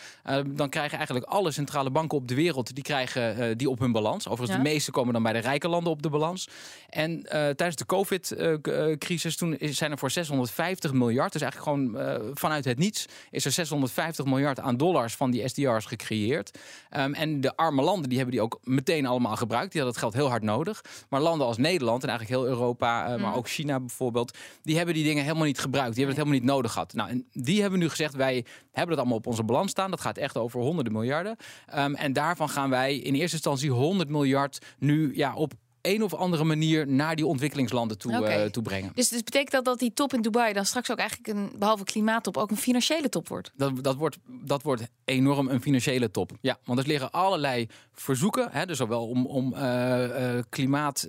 Dan 0.47 0.69
krijgen 0.69 0.97
eigenlijk 0.97 1.27
alle 1.27 1.51
centrale 1.51 1.89
banken 1.89 2.17
op 2.17 2.27
de 2.27 2.35
wereld, 2.35 2.75
die 2.75 2.83
krijgen 2.83 3.57
die 3.57 3.69
op 3.69 3.79
hun 3.79 3.91
balans. 3.91 4.27
Overigens, 4.27 4.57
ja. 4.57 4.63
de 4.63 4.69
meeste 4.69 4.91
komen 4.91 5.13
dan 5.13 5.23
bij 5.23 5.33
de 5.33 5.39
rijke 5.39 5.67
landen 5.67 5.91
op 5.91 6.01
de 6.01 6.08
balans. 6.09 6.47
En 6.89 7.21
tijdens 7.29 7.75
de 7.75 7.85
COVID-crisis, 7.85 9.37
toen 9.37 9.57
zijn 9.59 9.91
er 9.91 9.97
voor 9.97 10.11
650 10.11 10.93
miljard, 10.93 11.33
dus 11.33 11.41
eigenlijk 11.41 11.71
gewoon 11.71 12.35
vanuit 12.35 12.65
het 12.65 12.77
niets, 12.77 13.05
is 13.31 13.45
er 13.45 13.51
650 13.51 14.25
miljard 14.25 14.59
aan 14.59 14.77
dollars 14.77 15.15
van 15.15 15.31
die 15.31 15.47
SDR's 15.47 15.85
gecreëerd. 15.85 16.57
Um, 16.97 17.13
en 17.13 17.41
de 17.41 17.55
arme 17.55 17.81
landen 17.81 18.09
die 18.09 18.17
hebben 18.17 18.35
die 18.35 18.43
ook 18.43 18.59
meteen 18.63 19.05
allemaal 19.05 19.35
gebruikt. 19.35 19.71
Die 19.71 19.81
hadden 19.81 20.01
het 20.01 20.11
geld 20.11 20.23
heel 20.23 20.31
hard 20.31 20.43
nodig. 20.43 20.83
Maar 21.09 21.21
landen 21.21 21.47
als 21.47 21.57
Nederland 21.57 22.03
en 22.03 22.09
eigenlijk 22.09 22.39
heel 22.39 22.49
Europa, 22.49 23.15
uh, 23.15 23.21
maar 23.21 23.35
ook 23.35 23.49
China 23.49 23.79
bijvoorbeeld, 23.79 24.37
die 24.61 24.75
hebben 24.77 24.93
die 24.95 25.03
dingen 25.03 25.23
helemaal 25.23 25.45
niet 25.45 25.59
gebruikt. 25.59 25.95
Die 25.95 26.05
hebben 26.05 26.15
het 26.15 26.25
helemaal 26.25 26.45
niet 26.45 26.55
nodig 26.55 26.71
gehad. 26.71 26.93
Nou, 26.93 27.09
en 27.09 27.27
die 27.33 27.61
hebben 27.61 27.79
nu 27.79 27.89
gezegd: 27.89 28.13
wij 28.13 28.45
hebben 28.71 28.89
het 28.89 28.99
allemaal 28.99 29.17
op 29.17 29.27
onze 29.27 29.43
balans 29.43 29.71
staan. 29.71 29.89
Dat 29.89 30.01
gaat 30.01 30.17
echt 30.17 30.37
over 30.37 30.59
honderden 30.59 30.93
miljarden. 30.93 31.37
Um, 31.75 31.95
en 31.95 32.13
daarvan 32.13 32.49
gaan 32.49 32.69
wij 32.69 32.95
in 32.95 33.13
eerste 33.13 33.35
instantie 33.35 33.71
100 33.71 34.09
miljard 34.09 34.59
nu 34.77 35.15
ja, 35.15 35.35
op 35.35 35.53
een 35.81 36.03
of 36.03 36.13
andere 36.13 36.43
manier 36.43 36.87
naar 36.87 37.15
die 37.15 37.25
ontwikkelingslanden 37.25 37.97
toe, 37.97 38.17
okay. 38.17 38.45
uh, 38.45 38.51
toe 38.51 38.63
brengen. 38.63 38.91
Dus, 38.95 39.09
dus 39.09 39.23
betekent 39.23 39.51
dat 39.51 39.65
dat 39.65 39.79
die 39.79 39.93
top 39.93 40.13
in 40.13 40.21
Dubai 40.21 40.53
dan 40.53 40.65
straks 40.65 40.91
ook 40.91 40.97
eigenlijk 40.97 41.37
een, 41.37 41.51
behalve 41.59 41.83
klimaattop, 41.83 42.37
ook 42.37 42.51
een 42.51 42.57
financiële 42.57 43.09
top 43.09 43.27
wordt? 43.27 43.51
Dat, 43.55 43.83
dat, 43.83 43.95
wordt, 43.95 44.17
dat 44.25 44.61
wordt 44.61 44.87
enorm 45.05 45.47
een 45.47 45.61
financiële 45.61 46.11
top. 46.11 46.31
Ja, 46.41 46.57
want 46.63 46.79
er 46.79 46.87
liggen 46.87 47.11
allerlei 47.11 47.67
verzoeken, 47.93 48.51
hè, 48.51 48.65
dus 48.65 48.77
zowel 48.77 49.07
om, 49.07 49.25
om 49.25 49.53
uh, 49.53 49.59
uh, 49.59 50.41
klimaat 50.49 51.07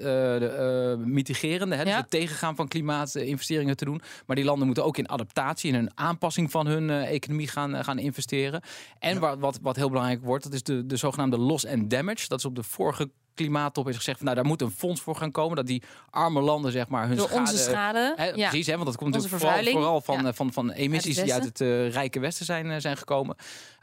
mitigerende, 0.98 1.74
hè, 1.74 1.84
dus 1.84 1.94
het 1.94 2.10
tegengaan 2.10 2.56
van 2.56 2.68
klimaatinvesteringen 2.68 3.76
te 3.76 3.84
doen. 3.84 4.00
Maar 4.26 4.36
die 4.36 4.44
landen 4.44 4.66
moeten 4.66 4.84
ook 4.84 4.98
in 4.98 5.08
adaptatie, 5.08 5.72
in 5.72 5.78
een 5.78 5.90
aanpassing 5.94 6.50
van 6.50 6.66
hun 6.66 6.90
economie 6.90 7.48
gaan, 7.48 7.84
gaan 7.84 7.98
investeren. 7.98 8.62
En 8.98 9.20
ja. 9.20 9.38
wat, 9.38 9.58
wat 9.62 9.76
heel 9.76 9.88
belangrijk 9.88 10.24
wordt, 10.24 10.44
dat 10.44 10.52
is 10.52 10.62
de, 10.62 10.86
de 10.86 10.96
zogenaamde 10.96 11.38
loss 11.38 11.66
and 11.66 11.90
damage. 11.90 12.28
Dat 12.28 12.38
is 12.38 12.44
op 12.44 12.54
de 12.54 12.62
vorige 12.62 13.10
klimaattop 13.34 13.88
is 13.88 13.96
gezegd 13.96 14.16
van 14.16 14.26
nou 14.26 14.38
daar 14.38 14.48
moet 14.48 14.62
een 14.62 14.70
fonds 14.70 15.00
voor 15.00 15.16
gaan 15.16 15.30
komen 15.30 15.56
dat 15.56 15.66
die 15.66 15.82
arme 16.10 16.40
landen 16.40 16.72
zeg 16.72 16.88
maar 16.88 17.06
hun 17.06 17.16
Door 17.16 17.28
schade, 17.28 17.40
onze 17.40 17.56
schade 17.62 18.14
hè, 18.16 18.24
ja. 18.24 18.48
precies 18.48 18.66
hè, 18.66 18.72
want 18.72 18.86
dat 18.86 18.96
komt 18.96 19.14
onze 19.14 19.28
natuurlijk 19.28 19.52
vooral, 19.52 19.72
vooral 19.72 20.00
van, 20.00 20.24
ja. 20.24 20.32
van, 20.32 20.52
van 20.52 20.70
emissies 20.70 21.16
uit 21.18 21.26
die 21.26 21.34
uit 21.34 21.44
het 21.44 21.60
uh, 21.60 21.90
rijke 21.90 22.20
westen 22.20 22.44
zijn, 22.44 22.66
uh, 22.66 22.74
zijn 22.78 22.96
gekomen 22.96 23.36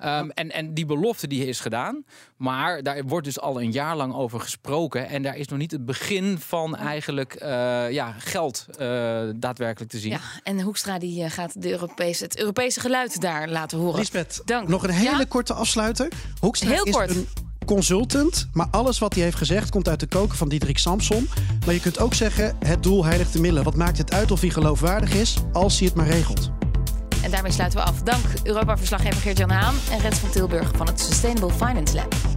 um, 0.04 0.32
en, 0.32 0.52
en 0.52 0.74
die 0.74 0.86
belofte 0.86 1.28
die 1.28 1.46
is 1.46 1.60
gedaan 1.60 2.06
maar 2.38 2.84
daar 2.84 3.04
wordt 3.04 3.26
dus 3.26 3.40
al 3.40 3.62
een 3.62 3.72
jaar 3.72 3.96
lang 3.96 4.14
over 4.14 4.40
gesproken 4.40 5.08
en 5.08 5.24
daar 5.24 5.38
is 5.38 5.48
nog 5.48 5.60
niet 5.60 5.72
het 5.72 5.86
begin 5.86 6.40
van 6.40 6.76
eigenlijk 6.76 7.42
uh, 7.42 7.92
ja, 7.92 8.16
geld 8.18 8.66
daadwerkelijk 9.36 9.92
te 9.92 10.00
zien. 10.00 10.12
Ja, 10.12 10.20
en 10.44 10.62
Hoekstra 10.62 11.00
die 11.00 11.30
gaat 11.30 11.62
de 11.62 11.70
Europese, 11.70 12.24
het 12.24 12.38
Europese 12.40 12.80
geluid 12.80 13.22
daar 13.22 13.50
laten 13.50 13.78
horen. 13.78 14.00
Lisbeth, 14.00 14.42
Dank. 14.46 14.68
nog 14.68 14.84
een 14.84 14.90
hele 14.90 15.26
korte 15.26 15.54
afsluiter. 15.54 16.12
Hoekstra 16.40 16.70
Heel 16.70 16.84
is 16.84 16.92
kort. 16.92 17.10
een 17.10 17.28
consultant. 17.68 18.48
Maar 18.54 18.68
alles 18.72 19.00
wat 19.00 19.14
hij 19.14 19.24
heeft 19.24 19.38
gezegd 19.38 19.70
komt 19.70 19.88
uit 19.88 20.00
de 20.00 20.08
koken 20.08 20.38
van 20.38 20.50
Diederik 20.50 20.78
Samson. 20.78 21.30
Maar 21.66 21.74
je 21.74 21.80
kunt 21.80 22.00
ook 22.00 22.14
zeggen, 22.14 22.56
het 22.66 22.84
doel 22.84 23.06
heiligt 23.06 23.34
de 23.34 23.40
middelen. 23.40 23.64
Wat 23.64 23.76
maakt 23.76 23.98
het 23.98 24.14
uit 24.14 24.32
of 24.32 24.42
hij 24.42 24.50
geloofwaardig 24.50 25.14
is, 25.14 25.38
als 25.54 25.78
hij 25.78 25.88
het 25.88 25.96
maar 25.96 26.08
regelt. 26.08 26.52
En 27.24 27.32
daarmee 27.32 27.52
sluiten 27.52 27.80
we 27.80 27.86
af. 27.86 28.02
Dank 28.02 28.26
Europa-verslaggever 28.44 29.22
Geert-Jan 29.22 29.50
Haan 29.50 29.76
en 29.92 30.00
Rens 30.00 30.18
van 30.18 30.30
Tilburg 30.30 30.72
van 30.76 30.88
het 30.88 31.00
Sustainable 31.00 31.52
Finance 31.52 31.96
Lab. 31.96 32.37